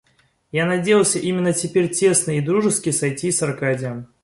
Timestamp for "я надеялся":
0.51-1.19